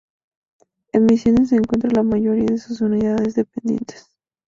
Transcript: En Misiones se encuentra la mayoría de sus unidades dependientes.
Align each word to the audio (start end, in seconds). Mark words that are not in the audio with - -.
En 0.93 1.05
Misiones 1.05 1.49
se 1.49 1.57
encuentra 1.57 1.91
la 1.93 2.01
mayoría 2.01 2.45
de 2.47 2.57
sus 2.57 2.81
unidades 2.81 3.35
dependientes. 3.35 4.09